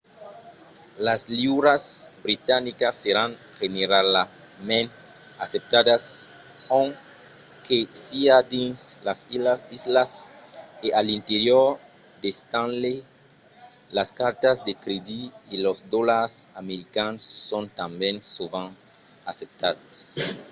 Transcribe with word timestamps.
las 1.07 1.21
liuras 1.39 1.83
britanicas 2.25 2.95
seràn 3.05 3.31
generalament 3.61 4.87
acceptadas 5.43 6.03
ont 6.81 6.93
que 7.65 7.77
siá 8.05 8.37
dins 8.55 8.79
las 9.07 9.19
islas 9.77 10.09
e 10.85 10.87
a 10.99 11.01
l'interior 11.07 11.67
de 12.21 12.29
stanley 12.41 12.97
las 13.97 14.09
cartas 14.21 14.57
de 14.67 14.73
crèdit 14.83 15.27
e 15.53 15.55
los 15.65 15.79
dolars 15.95 16.33
americans 16.61 17.21
son 17.49 17.63
tanben 17.79 18.15
sovent 18.37 18.71
acceptats 19.31 19.97